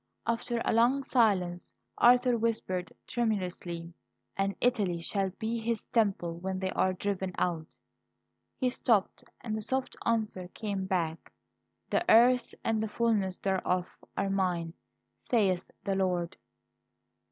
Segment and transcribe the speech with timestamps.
[0.25, 3.93] After a long silence, Arthur whispered tremulously:
[4.35, 7.67] "And Italy shall be His Temple when they are driven out"
[8.59, 11.31] He stopped; and the soft answer came back:
[11.91, 13.85] "'The earth and the fulness thereof
[14.17, 14.73] are mine,
[15.29, 16.35] saith the Lord.'"